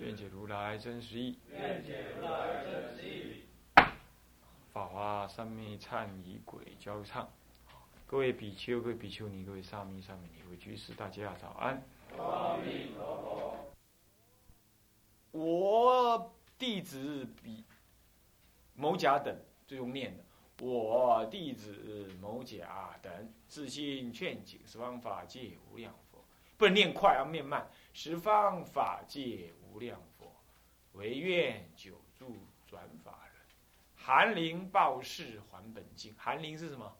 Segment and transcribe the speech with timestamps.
[0.00, 1.36] 愿解如来真实义。
[4.72, 7.28] 法华三昧忏仪轨交唱。
[8.06, 11.82] 各位比丘、各位比丘尼、各位沙弥、沙弥尼、各位居士，大家早安。
[12.16, 13.56] 阿弥陀佛。
[15.32, 17.64] 我弟子比
[18.74, 19.36] 某甲等，
[19.66, 20.24] 最用念的。
[20.64, 26.24] 我弟子某甲等，自心劝请十方法界无量佛，
[26.56, 27.68] 不能念快，要念慢。
[27.92, 30.34] 十方法界无量佛，
[30.92, 33.42] 唯愿久住转法轮，
[33.96, 36.14] 寒灵报事还本净。
[36.18, 36.96] 寒灵是什么？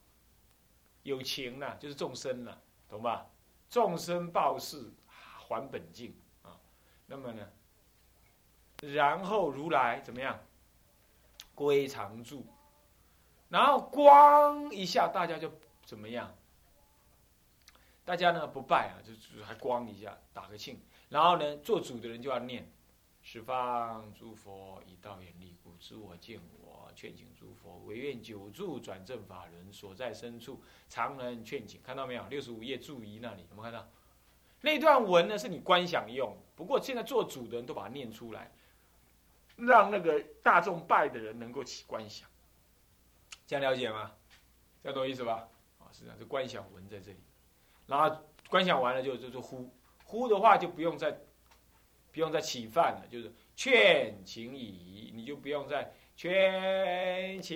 [1.02, 3.26] 有情呢，就是众生呢，懂吧？
[3.70, 6.58] 众生报事还本净啊。
[7.06, 7.48] 那么呢，
[8.82, 10.38] 然后如来怎么样？
[11.54, 12.46] 归常住。
[13.48, 15.50] 然后咣一下，大家就
[15.84, 16.34] 怎么样？
[18.04, 20.82] 大家呢不拜啊，就还咣一下，打个庆。
[21.08, 22.70] 然后呢，做主的人就要念：
[23.22, 31.80] 十方诸佛以道眼力故，知我见我，劝请诸佛唯愿久住转正法轮，所在深处常能劝请。
[31.82, 32.26] 看到没有？
[32.28, 33.88] 六十五页注仪那里有没有看到？
[34.60, 38.52] 那段文呢是你观想用，不过现在做主的人都把它念出来，
[39.56, 42.28] 让那个大众拜的人能够起观想。
[43.46, 44.12] 这样了解吗？
[44.82, 45.48] 这样懂意思吧？
[45.78, 47.18] 啊，是这样，这观想文在这里，
[47.86, 49.72] 然后观想完了就就就呼
[50.08, 51.12] 呼的话就不用再
[52.10, 57.54] 不用再起饭了，就是劝请已，你就不用再劝请，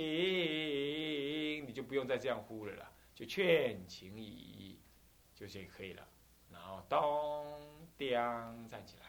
[1.67, 4.79] 你就不用再这样呼了啦，就劝请已，
[5.35, 6.07] 就这可以了。
[6.53, 7.47] 然后咚
[7.97, 8.11] 叮
[8.69, 9.07] 站起来，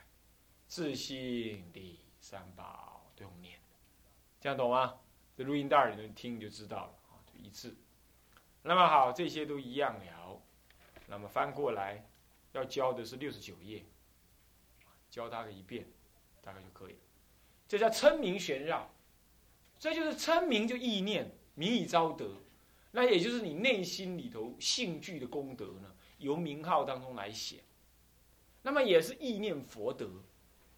[0.65, 3.59] 自信第三宝都用念，
[4.39, 4.97] 这样懂吗？
[5.35, 7.75] 这录音带里能听就知道了啊，就一次。
[8.61, 10.41] 那么好，这些都一样了。
[11.07, 12.05] 那么翻过来，
[12.53, 13.83] 要教的是六十九页，
[15.09, 15.85] 教他个一遍，
[16.41, 16.99] 大概就可以了。
[17.67, 18.89] 这叫称名玄绕，
[19.77, 22.37] 这就是称名就意念，名以招德。
[22.91, 27.63] 那也就是你内心里头性具的功德呢，由名号当中来显。
[28.61, 30.09] 那么也是意念佛德，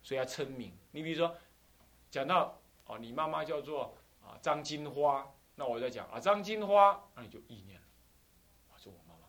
[0.02, 0.74] 所以要称名。
[0.92, 1.36] 你比如说，
[2.10, 3.98] 讲到哦，你妈妈叫做。
[4.26, 7.86] 啊，张金花，那我在讲啊，张金花，那你就意念了，
[8.72, 9.28] 啊，是我妈妈，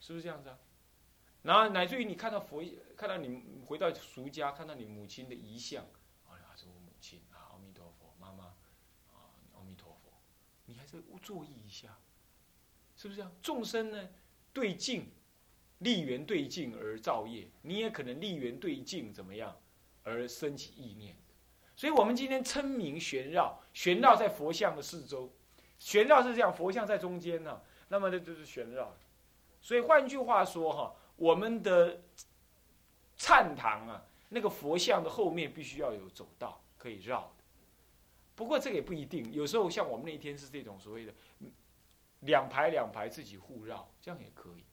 [0.00, 0.58] 是不是这样子啊？
[1.44, 2.64] 然后乃至于你看到佛，
[2.96, 5.84] 看到你回到俗家，看到你母亲的遗像，
[6.26, 8.44] 啊，是我母亲啊，阿弥陀佛，妈妈，
[9.12, 10.10] 啊，阿弥陀佛，
[10.64, 11.98] 你还是注意一下，
[12.96, 13.30] 是不是这样？
[13.42, 14.08] 众生呢，
[14.54, 15.12] 对境，
[15.80, 19.54] 立缘对境而造业，你也可能立缘对境怎么样，
[20.02, 21.14] 而升起意念。
[21.76, 25.30] 所以我们今天称名旋绕，旋绕在佛像的四周，
[25.78, 28.96] 旋绕是这样，佛像在中间呢，那么这就是旋绕。
[29.60, 32.00] 所以换句话说哈，我们的
[33.16, 37.44] 禅堂啊，那个佛像的后面必须要有走道可以绕的。
[38.34, 41.12] 不过这个也不一定，有时候像我们那天是这种所谓的
[42.20, 44.64] 两排两排自己互绕，这样也可以，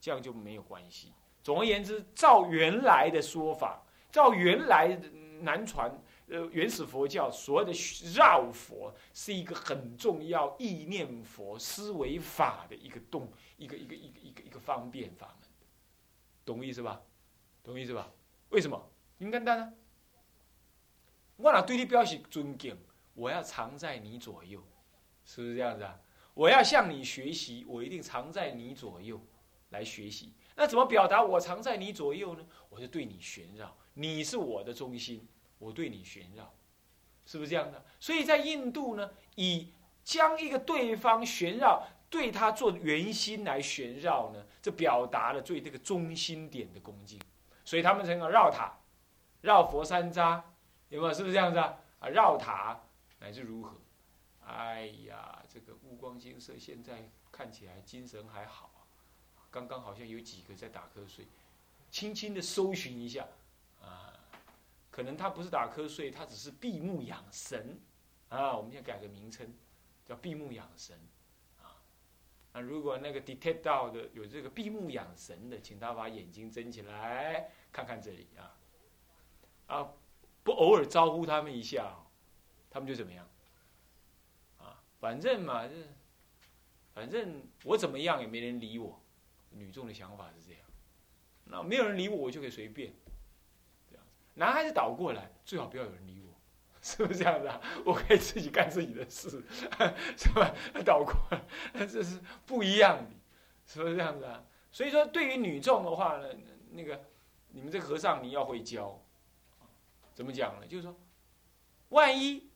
[0.00, 1.12] 这样就没有关系。
[1.42, 4.96] 总而言之，照原来的说法，照原来
[5.40, 5.92] 南传。
[6.28, 7.72] 呃，原始佛教所谓的
[8.14, 15.36] 绕佛是一个很重要意念佛思维法的一个动，一个一个一个一个一个方便法，
[16.44, 17.00] 懂意思吧？
[17.62, 18.10] 懂意思吧？
[18.50, 18.90] 为什么？
[19.18, 19.72] 很简单啊！
[21.36, 22.76] 我哪对你表示尊敬，
[23.14, 24.62] 我要常在你左右，
[25.24, 25.98] 是不是这样子啊？
[26.34, 29.20] 我要向你学习，我一定常在你左右
[29.70, 30.32] 来学习。
[30.56, 32.46] 那怎么表达我常在你左右呢？
[32.68, 35.26] 我就对你旋绕，你是我的中心。
[35.58, 36.52] 我对你旋绕，
[37.24, 37.84] 是不是这样的？
[38.00, 39.72] 所以在印度呢，以
[40.02, 47.18] 将一个对方旋绕，对他做圆心来旋绕呢，这表达了对这个中心点的恭敬。
[47.64, 48.78] 所以他们称叫绕塔，
[49.40, 50.42] 绕佛山楂，
[50.90, 51.14] 有没有？
[51.14, 51.78] 是不是这样子啊？
[52.00, 52.78] 啊，绕塔
[53.18, 53.74] 乃至如何？
[54.46, 58.84] 哎呀，这个乌光金色，现在看起来精神还好啊。
[59.50, 61.26] 刚刚好像有几个在打瞌睡，
[61.90, 63.26] 轻轻的搜寻一下
[63.80, 64.12] 啊。
[64.90, 67.80] 可能他不是打瞌睡，他只是闭目养神，
[68.28, 69.50] 啊，我们现在改个名称，
[70.04, 70.98] 叫闭目养神，
[72.52, 78.56] 那如果那个 detect 到的有这个闭目养神的，请他把眼睛睁起来，看看这里啊，
[79.66, 79.92] 啊，
[80.42, 81.96] 不偶尔招呼他们一下，
[82.70, 83.26] 他们就怎么样？
[84.58, 85.68] 啊，反正嘛，
[86.94, 89.00] 反正我怎么样也没人理我。
[89.54, 90.62] 女众的想法是这样，
[91.44, 92.92] 那没有人理我，我就可以随便。
[93.90, 94.04] 这样，
[94.34, 96.21] 男孩子倒过来，最好不要有人理我，
[96.82, 97.60] 是不是这样子啊？
[97.84, 99.42] 我可以自己干自己的事，
[100.18, 100.54] 是吧？
[100.84, 103.10] 倒过来，这是不一样的，
[103.66, 104.44] 是不是这样子啊？
[104.70, 106.28] 所以说，对于女众的话呢，
[106.72, 107.00] 那个
[107.52, 109.00] 你们这和尚你要会教，
[110.12, 110.66] 怎么讲呢？
[110.66, 110.94] 就是说，
[111.90, 112.50] 万一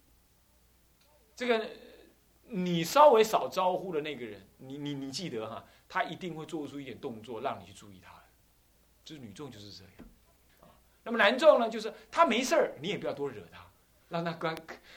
[1.34, 1.70] 这个
[2.48, 5.64] 你稍微少招呼的那个人，你你你记得哈。
[5.88, 8.12] 他一定会做出一点动作，让你去注意他。
[9.04, 9.92] 就是女众就是这样，
[11.04, 13.65] 那么男众呢，就是他没事儿，你也不要多惹他，
[14.08, 14.54] 让他高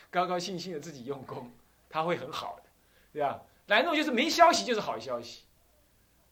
[0.09, 1.51] 高高兴兴的自己用功，
[1.89, 2.69] 他会很好的，
[3.13, 3.41] 对吧？
[3.67, 5.43] 男众就是没消息就是好消息，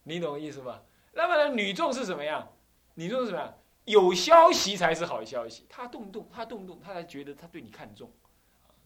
[0.02, 0.82] 你懂意思吧？
[1.12, 2.52] 那么呢，女众是什么样？
[2.94, 3.58] 女众是什么样？
[3.84, 8.12] 有消息才是好消息，他动动，他动动，他才觉得他对你看重，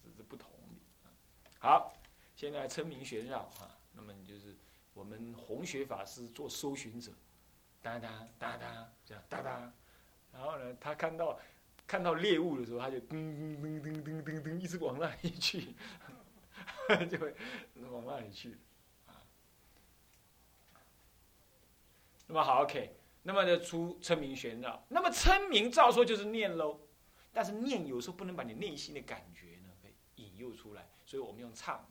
[0.04, 1.10] 这是不同的。
[1.58, 1.92] 好，
[2.36, 4.56] 现在称名玄绕啊，那么你就是。
[4.94, 7.10] 我们弘学法师做搜寻者，
[7.80, 9.72] 哒哒哒哒这样哒哒，
[10.30, 11.38] 然后呢，他看到
[11.92, 15.74] 看到猎物的时候，他就噔噔噔噔噔噔噔，一直往那里去，
[17.06, 17.34] 就会
[17.90, 18.56] 往那里去，
[19.06, 19.20] 啊。
[22.28, 26.80] 那么好，OK，那么就出称名玄绕，那么称名照说就是念喽，
[27.30, 31.86] 但是念有时候不能把你内心的感觉呢给引诱出来，所以我们用唱。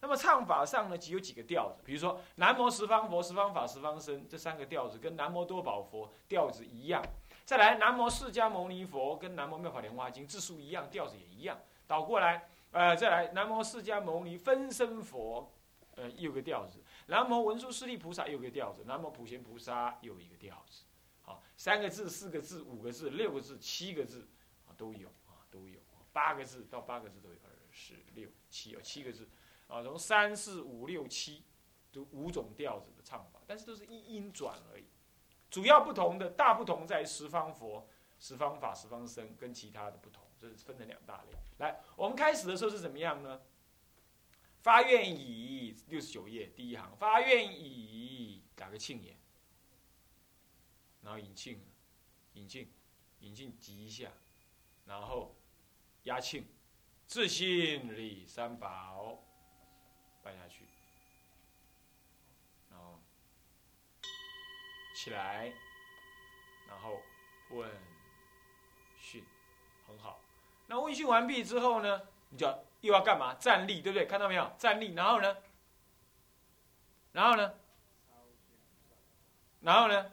[0.00, 7.00] 那么唱法上呢，只有几个调子，比如说南无十方佛、十方法、十方僧这三个调子，跟南无多宝佛调子一样。
[7.44, 11.60] 再来南无释迦牟尼佛，跟南无妙法莲华经字数一样，调子也一样。
[11.86, 15.52] 倒过来，呃，再来南无释迦牟尼分身佛，
[15.96, 16.82] 呃，又个调子。
[17.06, 18.82] 南无文殊师利菩萨又个调子。
[18.86, 20.84] 南无普贤菩萨又一个调子。
[21.20, 24.26] 好，三个字、四个字、五个字、六个字、七个字
[24.66, 25.78] 啊，都有啊，都有。
[26.14, 29.28] 八个字到八个字都有，二、十、六、七，有七个字。
[29.66, 31.44] 啊，从三四五六七，
[31.92, 34.84] 都五种调子的唱法，但是都是一音转而已。
[35.54, 41.38] 主要不同的大不同在十方佛、十方法、十方僧跟其他的不同，这是分成两大类。
[41.58, 43.40] 来，我们开始的时候是怎么样呢？
[44.62, 49.16] 发愿以六十九页第一行，发愿以打个庆言，
[51.02, 51.60] 然后引庆，
[52.32, 52.68] 引庆，
[53.20, 54.10] 引磬急一下，
[54.86, 55.36] 然后
[56.02, 56.44] 压庆，
[57.06, 59.22] 自信礼三宝。
[60.20, 60.63] 拜下去，
[65.04, 65.52] 起来，
[66.66, 66.98] 然后
[67.50, 67.70] 问
[68.98, 69.22] 讯，
[69.86, 70.18] 很好。
[70.66, 73.34] 那问讯完毕之后呢，你就要又要干嘛？
[73.34, 74.06] 站立，对不对？
[74.06, 74.50] 看到没有？
[74.56, 75.36] 站立，然后呢？
[77.12, 77.54] 然后呢？
[79.60, 80.10] 然后呢？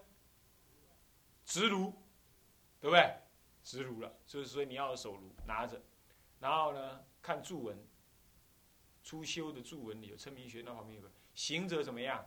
[1.45, 1.91] 直炉，
[2.81, 3.15] 对不对？
[3.63, 5.81] 直炉了，就是说你要手炉拿着，
[6.41, 7.81] 然后呢，看注文。
[9.03, 12.25] 初修的注文里有称名学，那旁边有个行者怎么样？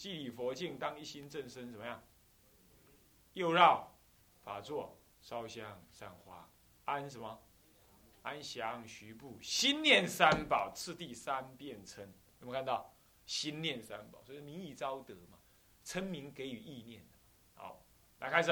[0.00, 2.02] 祭礼佛境，当一心正身怎么样？
[3.34, 3.94] 又绕
[4.42, 6.48] 法座，烧香散花，
[6.86, 7.38] 安什么？
[8.22, 12.10] 安详徐步，心念三宝，次第三遍称。
[12.40, 12.94] 有没有看到？
[13.26, 15.36] 心念三宝，所以名以招德嘛。
[15.84, 17.06] 称名给予意念。
[17.54, 17.84] 好，
[18.20, 18.50] 来开始。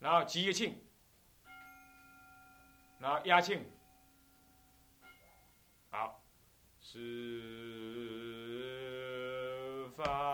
[0.00, 0.84] 然后集个庆，
[2.98, 3.64] 然后压庆。
[5.90, 6.20] 好，
[6.80, 6.98] 是
[10.04, 10.31] 方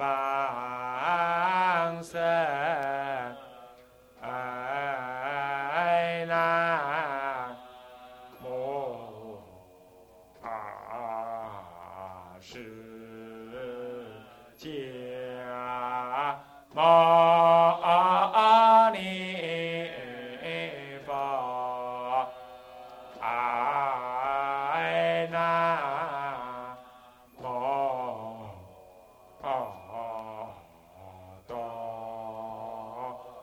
[0.00, 0.69] Bye.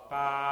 [0.09, 0.46] Bye.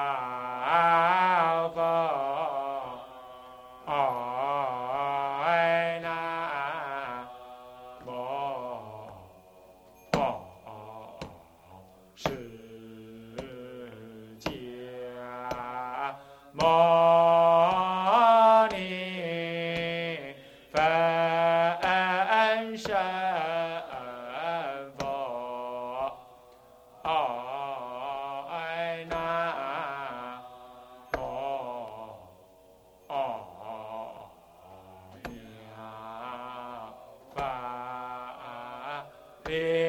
[39.48, 39.85] Eh,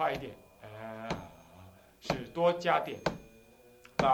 [0.00, 1.08] 快一点，呃，
[2.00, 2.98] 是多加点。
[3.98, 4.06] 啊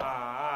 [0.00, 0.47] Ah.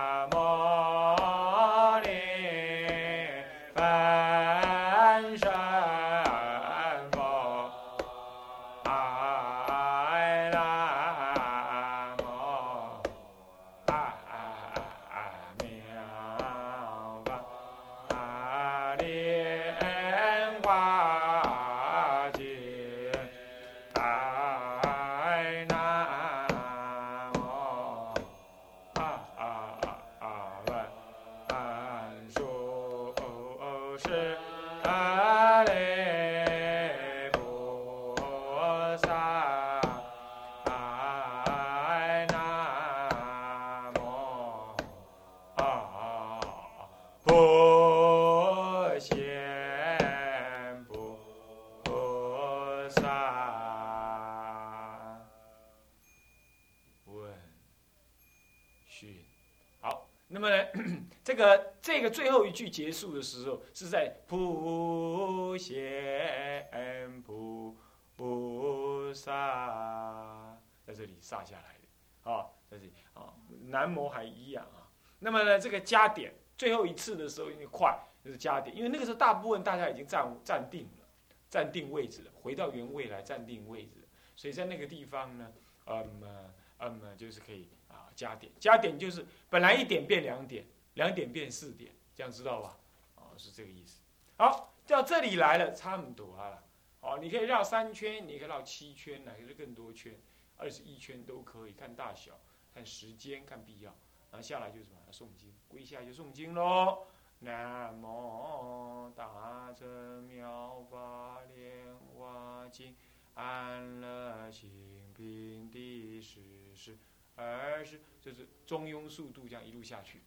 [61.32, 67.74] 这个这个最后一句结束的时候是在普贤菩
[68.14, 74.92] 菩萨，在这里撒下来的啊，在这里啊，南摩还一样啊。
[75.20, 81.06] 那么呢，这个加点最后一次的时候，因为快就是加点，因为那个时候大部分大家已经站站定了，
[81.48, 85.50] 站定位置了，回到原位来站定位置，所以在那个地方呢，
[85.86, 88.12] 嗯嗯，就是可以啊。
[88.14, 92.78] 加点，加点就是本来一点变两点，两点变四点，这样知道吧？
[93.16, 94.00] 哦，是这个意思。
[94.36, 96.62] 好，到这里来了，差不多了。
[97.00, 100.20] 哦，你可以绕三圈，你可以绕七圈，乃至更多圈，
[100.56, 102.38] 二十一圈都可以，看大小，
[102.74, 103.94] 看时间，看必要。
[104.30, 104.98] 然后下来就是什么？
[105.10, 107.06] 诵经，跪下就诵经喽。
[107.40, 112.94] 南无大乘妙法莲华经，
[113.34, 114.70] 安乐行
[115.14, 116.40] 品第十
[116.74, 116.98] 世。
[117.34, 120.22] 而是就是中庸速度这样一路下去，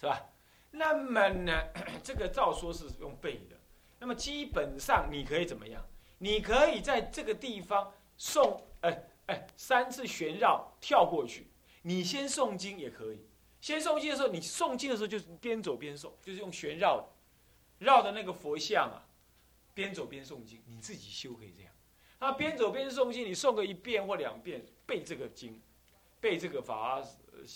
[0.00, 0.20] 是吧？
[0.70, 1.52] 那么呢，
[2.04, 3.56] 这个照说是用背的。
[3.98, 5.84] 那么基本上你可以怎么样？
[6.18, 11.48] 你可以在这个地方诵，哎哎，三次旋绕跳过去。
[11.82, 13.26] 你先诵经也可以。
[13.60, 17.08] 先诵经的时候，你诵经的时候就是边走边诵，就是用旋绕，
[17.78, 19.02] 绕的那个佛像啊，
[19.74, 20.62] 边走边诵经。
[20.66, 21.72] 你自己修可以这样。
[22.20, 25.60] 那边走边诵经，你诵个一遍或两遍，背这个经。
[26.20, 27.00] 背这个法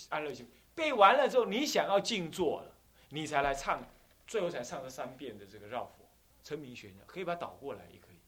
[0.07, 2.71] 安乐行，背完了之后，你想要静坐了，
[3.09, 3.83] 你才来唱，
[4.25, 6.05] 最后才唱这三遍的这个绕佛
[6.43, 8.19] 称名玄可以把它倒过来也可以。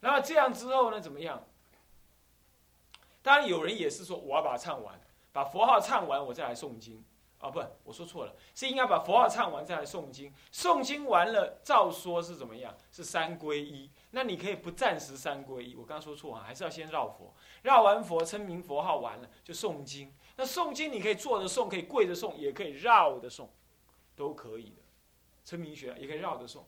[0.00, 1.44] 那么这样之后呢，怎么样？
[3.22, 5.00] 当然有人也是说，我要把它唱完，
[5.32, 7.04] 把佛号唱完，我再来诵经。
[7.40, 10.34] 啊，不，我说错了，是应该把佛号唱完再来诵经。
[10.52, 12.76] 诵经完了，照说是怎么样？
[12.90, 13.88] 是三皈依。
[14.10, 17.32] 那你可以不暂时三皈依，我刚刚说错啊，还是要先绕佛。
[17.62, 20.12] 绕完佛，称名佛号完了，就诵经。
[20.40, 23.48] 那诵经你可以坐着诵，可以跪着诵，也可以绕着诵，
[24.14, 24.82] 都可以的。
[25.44, 26.62] 称名学也可以绕着诵。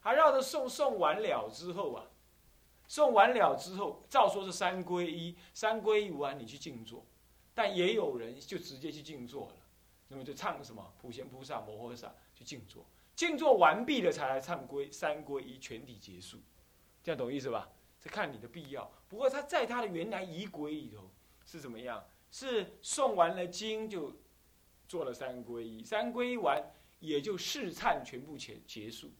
[0.00, 2.04] 还绕着诵，诵完了之后啊，
[2.88, 5.36] 诵完了之后，照说是三皈依。
[5.54, 7.06] 三皈依完，你去静坐。
[7.54, 9.54] 但也有人就直接去静坐了。
[10.08, 16.38] 那么就唱什么普贤菩萨摩诃萨去静坐，静坐完毕了才来唱归三归一全体结束，
[17.04, 17.70] 这样懂意思吧？
[18.00, 18.90] 这看你的必要。
[19.08, 21.08] 不过他在他的原来仪轨里头
[21.46, 22.04] 是怎么样？
[22.32, 24.16] 是诵完了经就
[24.88, 26.60] 做了三归一，三归一完
[26.98, 29.12] 也就试忏全部结结束。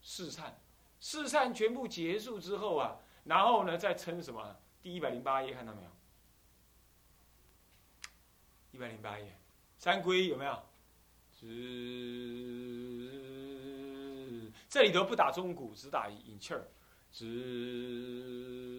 [0.00, 0.52] 试忏，
[0.98, 4.56] 试忏全部结束之后啊，然后呢再称什么？
[4.82, 5.90] 第一百零八页看到没有？
[8.72, 9.36] 一百零八页。
[9.76, 10.62] 三归有没有？
[11.38, 11.46] 只
[14.68, 16.66] 这里头不打中鼓，只打引气儿。
[17.12, 18.77] 只。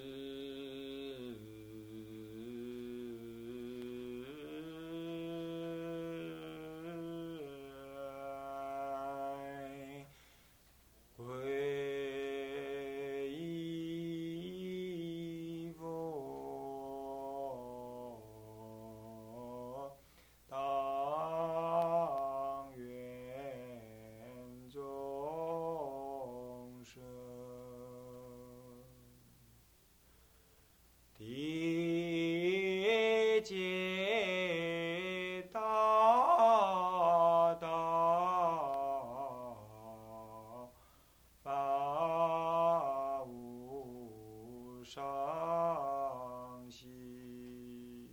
[44.89, 48.09] 伤心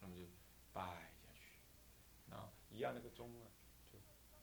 [0.00, 0.22] 那么就
[0.72, 1.60] 拜下去，
[2.30, 3.44] 然后一样那个钟啊，
[3.92, 4.40] 就打起来。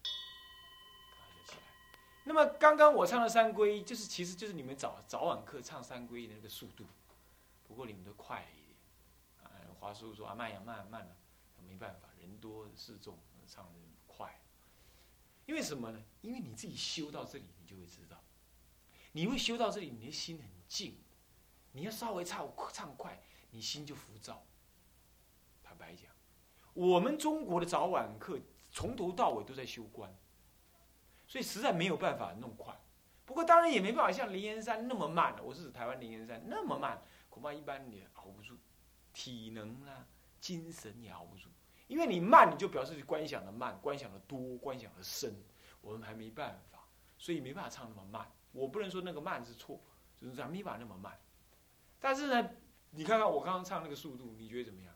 [2.25, 6.85] 那么刚刚我唱的三归，就是其实就是你们早早晚课唱三归的那个速度，
[7.67, 8.77] 不过你们都快了一点。
[9.41, 11.17] 啊，华叔说啊慢呀慢慢了，
[11.65, 14.39] 没办法，人多势众，唱的快。
[15.47, 16.03] 因为什么呢？
[16.21, 18.23] 因为你自己修到这里，你就会知道，
[19.15, 20.97] 你会修到这里，你的心很静。
[21.71, 23.17] 你要稍微唱唱快，
[23.49, 24.45] 你心就浮躁。
[25.63, 26.11] 坦白讲，
[26.73, 28.37] 我们中国的早晚课
[28.71, 30.13] 从头到尾都在修观。
[31.25, 32.77] 所以实在没有办法弄快，
[33.25, 38.57] 不过当然也没办法像灵岩山那么慢我是指台湾灵岩山那么慢，恐怕一般也熬不住，
[39.13, 40.05] 体能啊、
[40.41, 41.47] 精神也熬不住。
[41.87, 45.33] 因为你慢，你就表示观想的慢，观想的多，观想的深，
[45.79, 46.85] 我们还没办法，
[47.17, 48.29] 所以没办法唱那么慢。
[48.55, 49.81] 我不能说那个慢是错，
[50.15, 51.19] 就是这样没法那么慢。
[51.99, 52.49] 但是呢，
[52.91, 54.94] 你看看我刚刚唱那个速度，你觉得怎么样？